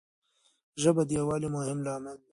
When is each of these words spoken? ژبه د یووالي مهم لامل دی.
ژبه 0.81 1.01
د 1.05 1.09
یووالي 1.17 1.49
مهم 1.55 1.77
لامل 1.85 2.17
دی. 2.21 2.27